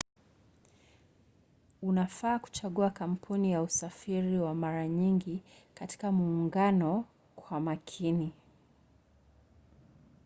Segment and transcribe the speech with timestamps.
[1.81, 5.41] unafaa kuchagua kampuni ya usafiri wa mara nyingi
[5.73, 8.33] katika muungano kwa makini